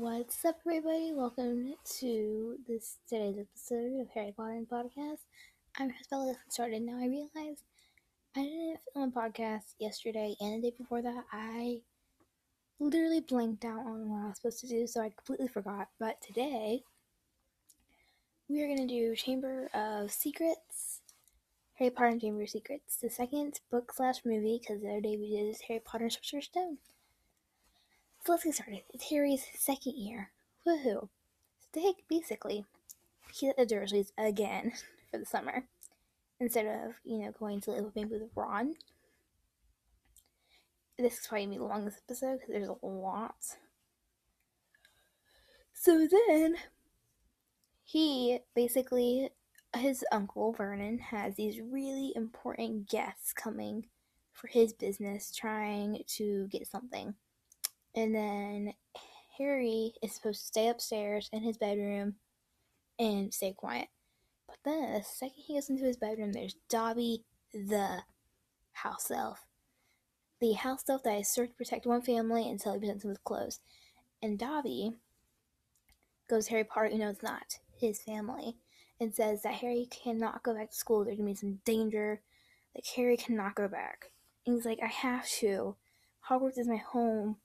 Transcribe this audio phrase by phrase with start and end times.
[0.00, 1.12] What's up, everybody?
[1.12, 5.26] Welcome to this today's episode of Harry Potter and Podcast.
[5.78, 6.34] I'm your host Bella.
[6.48, 6.96] Started now.
[6.96, 7.64] I realized
[8.34, 11.24] I didn't film a podcast yesterday and the day before that.
[11.30, 11.82] I
[12.78, 15.88] literally blanked out on what I was supposed to do, so I completely forgot.
[15.98, 16.82] But today
[18.48, 21.02] we are gonna do Chamber of Secrets,
[21.74, 24.62] Harry Potter and Chamber of Secrets, the second book slash movie.
[24.62, 26.78] Because the other day we did Harry Potter and Sorcerer's Stone.
[28.30, 28.82] Let's get started.
[28.94, 30.30] It's Harry's second year.
[30.64, 31.08] Woohoo.
[31.58, 32.64] So they basically
[33.32, 34.70] he's at the Dursleys again
[35.10, 35.64] for the summer.
[36.38, 38.76] Instead of, you know, going to live with maybe with Ron.
[40.96, 43.56] This is probably gonna be the longest episode because there's a lot.
[45.72, 46.54] So then
[47.82, 49.30] he basically
[49.76, 53.86] his uncle Vernon has these really important guests coming
[54.32, 57.16] for his business trying to get something
[57.94, 58.74] and then
[59.38, 62.16] Harry is supposed to stay upstairs in his bedroom
[62.98, 63.88] and stay quiet.
[64.46, 68.02] But then the second he goes into his bedroom, there's Dobby the
[68.72, 69.46] house elf.
[70.40, 73.24] The house elf that is served to protect one family until he presents him with
[73.24, 73.60] clothes.
[74.22, 74.92] And Dobby
[76.28, 78.56] goes Harry Potter, you know it's not his family,
[79.00, 81.04] and says that Harry cannot go back to school.
[81.04, 82.20] There's gonna be some danger.
[82.74, 84.10] Like Harry cannot go back.
[84.46, 85.76] And he's like, I have to.
[86.28, 87.36] Hogwarts is my home.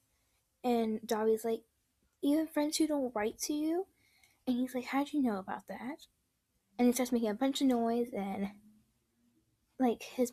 [0.66, 1.62] And Dobby's like,
[2.24, 3.86] even friends who don't write to you?
[4.48, 6.08] And he's like, how'd you know about that?
[6.78, 8.50] And he starts making a bunch of noise and
[9.80, 10.32] like his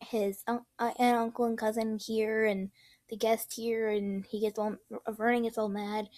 [0.00, 2.70] his uh, aunt, uncle and cousin hear and
[3.08, 4.76] the guest hear and he gets all
[5.08, 6.08] Vernon gets all mad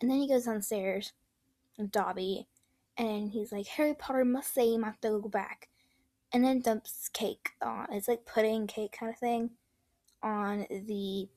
[0.00, 1.12] and then he goes downstairs
[1.78, 2.48] with Dobby
[2.96, 5.68] and he's like Harry Potter must say he to go back
[6.32, 9.50] and then dumps cake on it's like pudding cake kind of thing
[10.22, 11.28] on the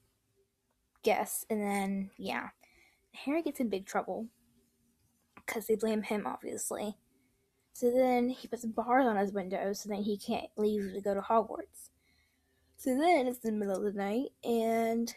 [1.04, 1.46] guess.
[1.50, 2.50] And then, yeah,
[3.14, 4.28] Harry gets in big trouble
[5.36, 6.96] because they blame him, obviously.
[7.74, 11.14] So then he puts bars on his windows so then he can't leave to go
[11.14, 11.90] to Hogwarts.
[12.78, 15.14] So then it's the middle of the night and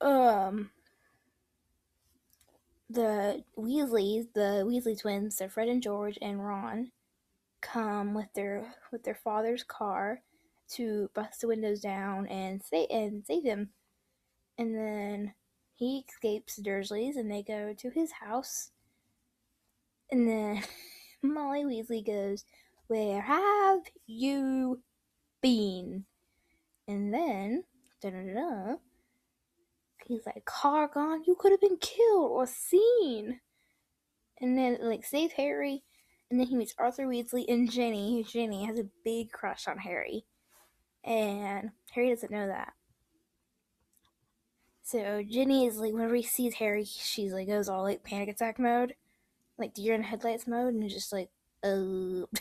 [0.00, 0.70] um
[2.88, 6.92] the Weasleys, the Weasley twins, so Fred and George and Ron,
[7.60, 10.20] come with their with their father's car
[10.68, 13.70] to bust the windows down and say and save him
[14.58, 15.34] and then
[15.74, 18.70] he escapes Dursley's and they go to his house.
[20.10, 20.62] And then
[21.22, 22.44] Molly Weasley goes,
[22.86, 24.82] Where have you
[25.42, 26.04] been?
[26.88, 27.64] And then,
[28.00, 28.76] da da da,
[30.06, 33.40] he's like, Car gone, you could have been killed or seen.
[34.40, 35.82] And then, like, save Harry.
[36.30, 38.24] And then he meets Arthur Weasley and Ginny.
[38.28, 40.24] Jenny has a big crush on Harry.
[41.04, 42.72] And Harry doesn't know that.
[44.86, 48.56] So Ginny is like, whenever he sees Harry, she's like goes all like panic attack
[48.56, 48.94] mode,
[49.58, 51.28] like deer in headlights mode, and just like,
[51.64, 52.38] uh, because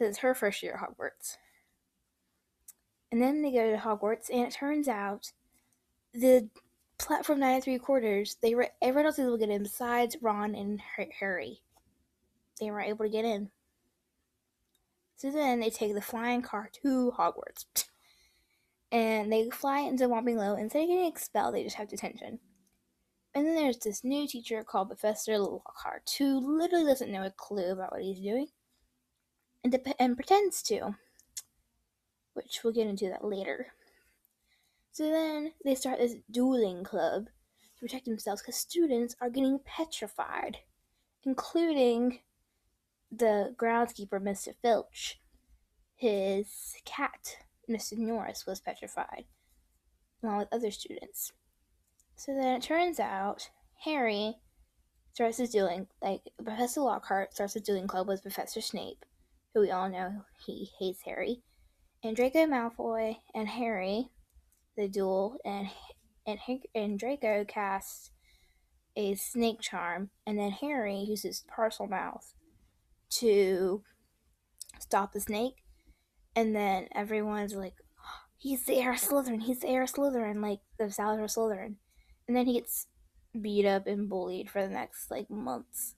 [0.00, 1.36] it's her first year at Hogwarts.
[3.12, 5.32] And then they go to Hogwarts, and it turns out
[6.14, 6.48] the
[6.96, 10.16] platform nine and three quarters, they were everyone else was able to get in besides
[10.22, 10.80] Ron and
[11.20, 11.60] Harry.
[12.58, 13.50] They were able to get in.
[15.16, 17.66] So then they take the flying car to Hogwarts.
[18.90, 20.56] and they fly into Whomping Willow.
[20.56, 22.38] Instead of getting expelled, they just have detention.
[23.34, 27.72] And then there's this new teacher called Professor Lockhart who literally doesn't know a clue
[27.72, 28.48] about what he's doing
[29.62, 30.96] and, de- and pretends to,
[32.32, 33.68] which we'll get into that later.
[34.92, 40.58] So then they start this dueling club to protect themselves because students are getting petrified,
[41.24, 42.20] including
[43.12, 44.54] the groundskeeper, Mr.
[44.60, 45.20] Filch,
[45.94, 47.36] his cat,
[47.68, 47.96] Mr.
[47.96, 49.24] Norris was petrified,
[50.22, 51.32] along with other students.
[52.16, 53.50] So then it turns out
[53.84, 54.36] Harry
[55.12, 59.04] starts his dueling, like Professor Lockhart starts a dueling club with Professor Snape,
[59.52, 61.42] who we all know he hates Harry,
[62.02, 64.10] and Draco Malfoy and Harry,
[64.76, 65.68] the duel, and
[66.26, 66.38] and
[66.74, 68.10] and Draco casts
[68.96, 72.34] a snake charm, and then Harry uses Parselmouth
[73.10, 73.82] to
[74.78, 75.56] stop the snake,
[76.38, 77.74] and then everyone's like,
[78.36, 81.74] he's the heir Slytherin, he's the heir Slytherin, like the Salazar Slytherin.
[82.28, 82.86] And then he gets
[83.40, 85.96] beat up and bullied for the next like months.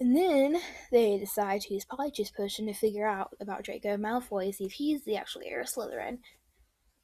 [0.00, 0.56] And then
[0.90, 5.04] they decide to use Polyjuice Potion to figure out about Draco Malfoy, see if he's
[5.04, 6.20] the actual heir Slytherin.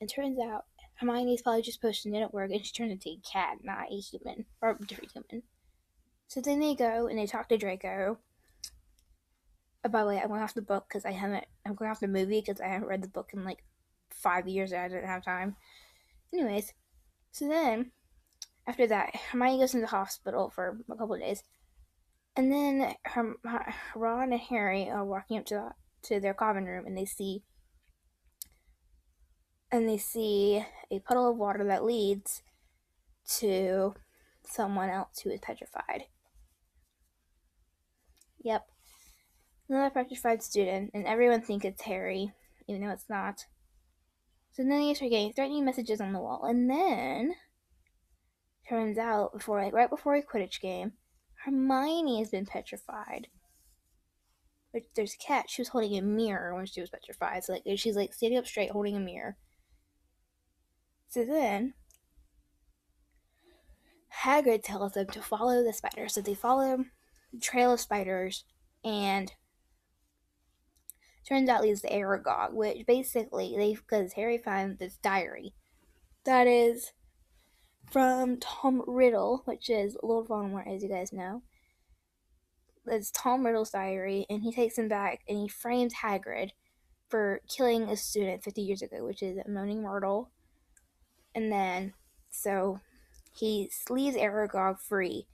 [0.00, 0.64] And turns out
[0.94, 4.70] Hermione's Polyjuice Potion didn't work, and she turned into a cat, not a human, or
[4.70, 5.42] a different human.
[6.28, 8.16] So then they go and they talk to Draco,
[9.86, 11.44] Oh, by the way, I'm the book because I haven't.
[11.64, 13.62] I'm going off the movie because I haven't read the book in like
[14.10, 15.54] five years and I didn't have time.
[16.34, 16.72] Anyways,
[17.30, 17.92] so then
[18.66, 21.44] after that, Hermione goes into the hospital for a couple of days,
[22.34, 23.36] and then her,
[23.94, 25.70] Ron and Harry are walking up to
[26.02, 27.44] to their common room, and they see
[29.70, 32.42] and they see a puddle of water that leads
[33.38, 33.94] to
[34.44, 36.06] someone else who is petrified.
[38.42, 38.66] Yep,
[39.68, 42.32] another petrified student, and everyone thinks it's Harry,
[42.68, 43.44] even though it's not.
[44.52, 47.34] So then they start getting threatening messages on the wall, and then
[48.68, 50.92] turns out before like right before a Quidditch game,
[51.44, 53.28] Hermione has been petrified.
[54.72, 55.46] But there's a cat.
[55.48, 57.44] She was holding a mirror when she was petrified.
[57.44, 59.36] So like she's like standing up straight, holding a mirror.
[61.08, 61.74] So then
[64.22, 66.14] Hagrid tells them to follow the spiders.
[66.14, 66.84] So they follow
[67.32, 68.44] the trail of spiders,
[68.84, 69.32] and
[71.28, 75.52] turns out leads to Aragog, which basically they because Harry finds this diary
[76.26, 76.92] that is
[77.90, 81.42] from Tom Riddle, which is Lord Voldemort, as you guys know.
[82.86, 86.50] It's Tom Riddle's diary, and he takes him back and he frames Hagrid
[87.08, 90.30] for killing a student 50 years ago, which is Moaning Myrtle.
[91.34, 91.94] And then,
[92.30, 92.80] so
[93.32, 95.26] he leaves Aragog free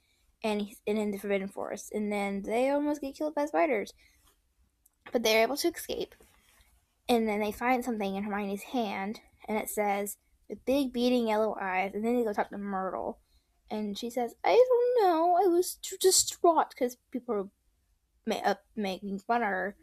[0.43, 1.91] and he's in the Forbidden Forest.
[1.93, 3.93] And then they almost get killed by spiders.
[5.11, 6.15] But they're able to escape.
[7.07, 10.17] And then they find something in Hermione's hand, and it says,
[10.49, 13.19] with big beating yellow eyes, and then they go talk to Myrtle,
[13.69, 17.49] and she says, "I don't know, I was too distraught because people were
[18.25, 19.77] ma- making fun of her."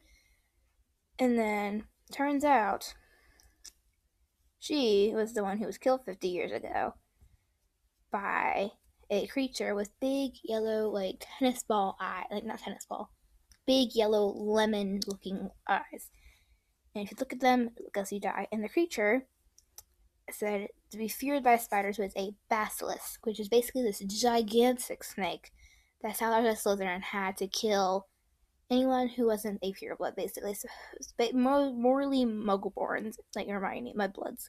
[1.18, 2.94] And then turns out
[4.58, 6.94] she was the one who was killed 50 years ago
[8.10, 8.70] by
[9.10, 13.10] a creature with big yellow, like tennis ball eye, like not tennis ball,
[13.70, 16.10] big yellow lemon looking eyes.
[16.92, 18.48] And if you look at them, as you die.
[18.50, 19.26] And the creature
[20.28, 25.52] said to be feared by spiders was a basilisk, which is basically this gigantic snake
[26.02, 28.08] that Salazar Slytherin had to kill
[28.68, 30.54] anyone who wasn't a pureblood, basically.
[30.54, 30.66] So,
[31.32, 34.48] morally muggleborns, like Hermione, mudbloods.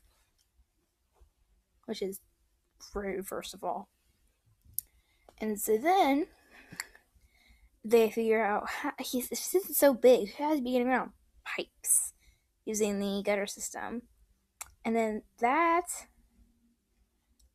[1.85, 2.21] Which is
[2.95, 3.87] rude, first of all.
[5.39, 6.25] And so then
[7.83, 11.11] they figure out how, he's this is so big, he has to be getting around?
[11.43, 12.13] Pipes
[12.65, 14.03] using the gutter system.
[14.85, 15.85] And then that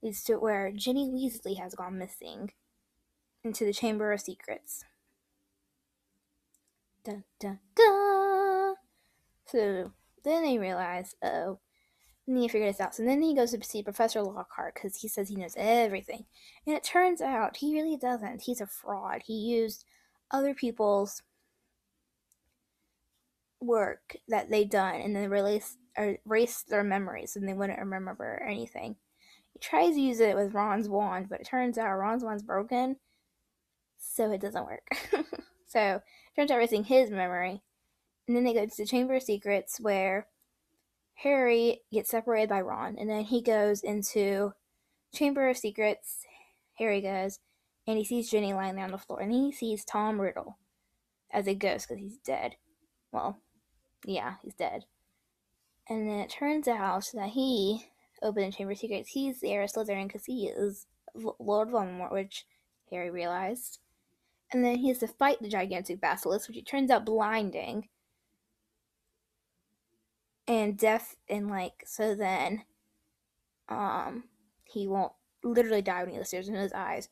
[0.03, 2.53] leads to where Ginny Weasley has gone missing
[3.43, 4.85] into the Chamber of Secrets.
[7.05, 8.75] Dun dun dun!
[9.47, 9.93] So
[10.25, 11.61] then they realize, oh,
[12.27, 12.95] need to figure this out.
[12.95, 16.25] So then he goes to see Professor Lockhart because he says he knows everything.
[16.67, 18.43] And it turns out he really doesn't.
[18.43, 19.23] He's a fraud.
[19.25, 19.85] He used
[20.31, 21.23] other people's
[23.61, 28.97] work that they done and then release erase their memories and they wouldn't remember anything.
[29.53, 32.97] He tries to use it with Ron's wand, but it turns out Ron's wand's broken,
[33.97, 34.87] so it doesn't work.
[35.67, 36.03] so
[36.37, 37.63] turns out erasing his memory.
[38.29, 40.27] And then they go to the Chamber of Secrets where
[41.15, 44.53] Harry gets separated by Ron, and then he goes into
[45.15, 46.27] Chamber of Secrets.
[46.75, 47.39] Harry goes,
[47.87, 50.59] and he sees Ginny lying there on the floor, and he sees Tom Riddle
[51.33, 52.57] as a ghost because he's dead.
[53.13, 53.39] Well,
[54.05, 54.85] yeah, he's dead.
[55.89, 57.87] And then it turns out that he
[58.23, 59.11] opened the Chamber of Secrets.
[59.11, 62.45] He's the heir of Slytherin because he is Lord Voldemort, which
[62.91, 63.79] Harry realized.
[64.53, 67.89] And then he has to fight the gigantic basilisk, which it turns out blinding
[70.49, 72.63] and deaf and like so then
[73.69, 74.25] um
[74.65, 75.13] he won't
[75.43, 77.09] literally die when he looks in his eyes.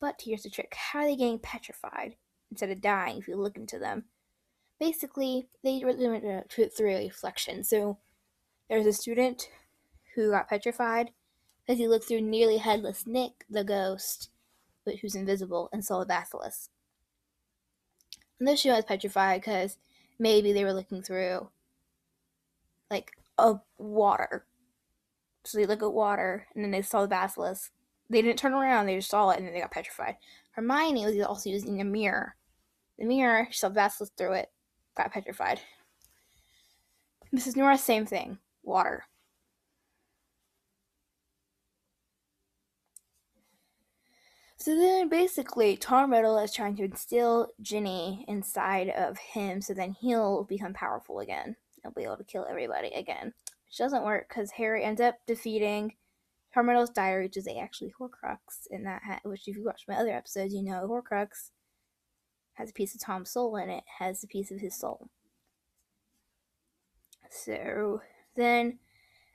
[0.00, 0.74] But here's the trick.
[0.74, 2.16] How are they getting petrified
[2.50, 4.04] instead of dying if you look into them?
[4.78, 7.64] Basically, they were went through a reflection.
[7.64, 7.98] So
[8.68, 9.48] there's a student
[10.14, 11.10] who got petrified
[11.66, 14.30] because he looked through nearly headless Nick, the ghost,
[14.84, 16.70] but who's invisible, and saw the basilisk.
[18.38, 19.78] And this student was petrified because
[20.18, 21.48] maybe they were looking through
[22.90, 24.46] like a water.
[25.44, 27.72] So they look at water and then they saw the basilisk.
[28.10, 30.16] They didn't turn around, they just saw it and then they got petrified.
[30.52, 32.34] Hermione was also using a mirror.
[32.98, 34.50] The mirror, she saw the basilisk through it,
[34.96, 35.60] got petrified.
[37.34, 37.56] Mrs.
[37.56, 39.04] Norris, same thing water.
[44.56, 49.92] So then basically, Tom Riddle is trying to instill Ginny inside of him so then
[49.92, 51.54] he'll become powerful again.
[51.82, 53.32] He'll be able to kill everybody again.
[53.66, 55.94] Which doesn't work because Harry ends up defeating
[56.54, 59.94] Tom Riddle's diary, which is actually Horcrux in that hat, which if you watch my
[59.94, 61.50] other episodes, you know Horcrux
[62.54, 65.08] has a piece of Tom's soul in it, has a piece of his soul.
[67.30, 68.00] So
[68.34, 68.78] then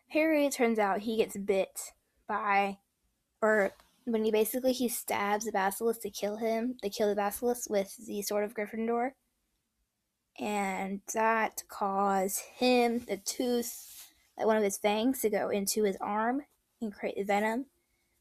[0.10, 1.93] Harry turns out he gets bit
[2.27, 2.79] by
[3.41, 3.74] or
[4.05, 7.96] when he basically he stabs the basilisk to kill him, they kill the basilisk with
[8.05, 9.12] the sword of Gryffindor,
[10.39, 15.98] and that caused him the tooth, like one of his fangs, to go into his
[16.01, 16.41] arm
[16.92, 17.66] create the venom.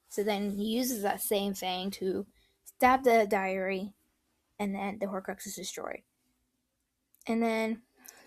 [0.09, 2.27] So then he uses that same fang to
[2.65, 3.95] stab the diary,
[4.59, 6.03] and then the Horcrux is destroyed.
[7.27, 7.83] And then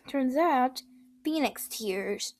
[0.08, 0.82] turns out
[1.24, 2.34] Phoenix tears.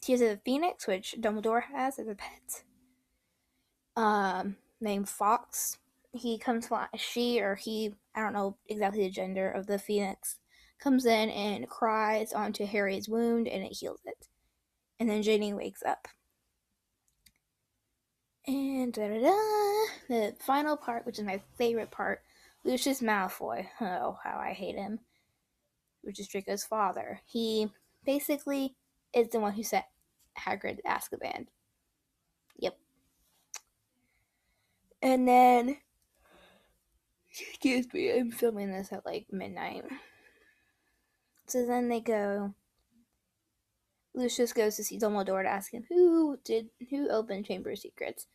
[0.00, 2.64] Tears of the Phoenix, which Dumbledore has as a pet.
[3.96, 5.78] Um, named Fawkes.
[6.12, 10.38] He comes fly she or he, I don't know exactly the gender of the Phoenix,
[10.78, 14.28] comes in and cries onto Harry's wound and it heals it.
[15.00, 16.06] And then Ginny wakes up.
[18.46, 19.34] And da da da,
[20.08, 22.22] the final part, which is my favorite part,
[22.64, 23.66] Lucius Malfoy.
[23.80, 25.00] Oh, how I hate him.
[26.02, 27.20] Which is Draco's father.
[27.26, 27.68] He
[28.04, 28.74] basically
[29.14, 29.88] is the one who set
[30.38, 31.46] Hagrid to Azkaban.
[32.58, 32.76] Yep.
[35.00, 35.78] And then,
[37.30, 39.84] excuse me, I'm filming this at like midnight.
[41.46, 42.54] So then they go.
[44.14, 48.26] Lucius goes to see Dumbledore to ask him who did who opened Chamber of Secrets,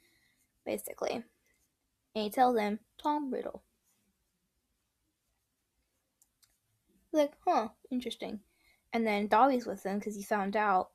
[0.70, 1.24] basically,
[2.14, 3.64] and he tells him Tom Riddle.
[7.12, 8.42] Like, huh, interesting.
[8.94, 10.90] And then Dobby's with them because he found out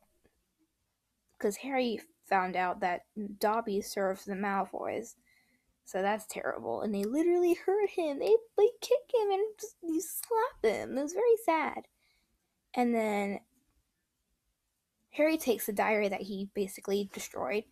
[1.36, 3.02] because Harry found out that
[3.40, 5.16] Dobby serves the Malfoys.
[5.84, 6.82] So that's terrible.
[6.82, 8.20] And they literally hurt him.
[8.20, 10.96] They like kick him and just, you slap him.
[10.96, 11.88] It was very sad.
[12.74, 13.40] And then
[15.10, 17.64] Harry takes the diary that he basically destroyed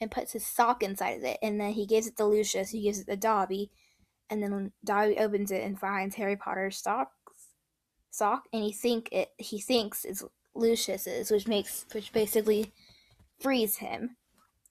[0.00, 1.38] and puts his sock inside of it.
[1.42, 3.70] And then he gives it to Lucius, who gives it to Dobby.
[4.28, 7.10] And then Dobby opens it and finds Harry Potter's socks,
[8.10, 12.72] sock, and he think it he thinks it's Lucius's, which makes which basically
[13.40, 14.16] frees him.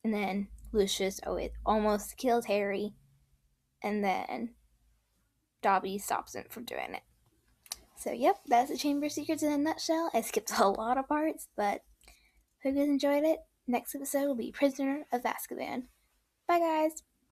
[0.03, 2.93] And then Lucius oh, it almost kills Harry.
[3.83, 4.51] And then
[5.62, 7.01] Dobby stops him from doing it.
[7.98, 10.09] So, yep, that's the Chamber of Secrets in a nutshell.
[10.13, 11.81] I skipped a lot of parts, but
[12.63, 13.39] hope you guys enjoyed it.
[13.69, 15.83] Next episode will be Prisoner of Azkaban.
[16.47, 17.03] Bye, guys.